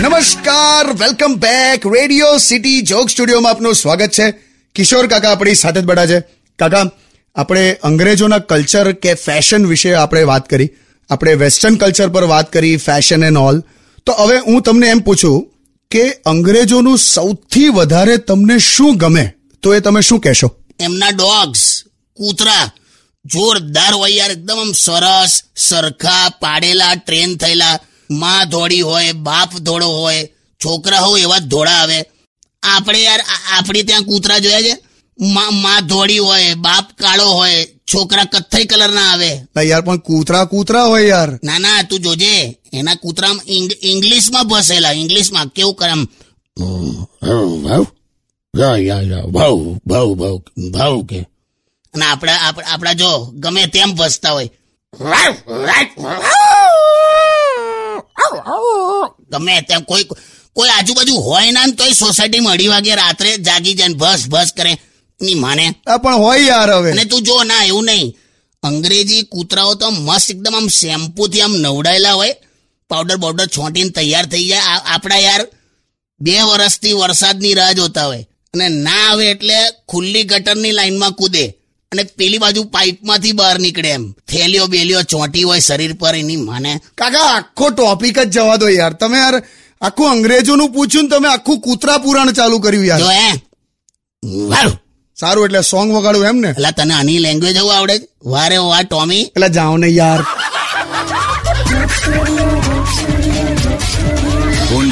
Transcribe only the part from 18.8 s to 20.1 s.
ગમે? તો એ તમે